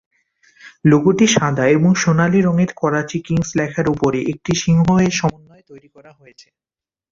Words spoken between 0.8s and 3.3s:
লোগোটি সাদা এবং সোনালী রংয়ের করাচি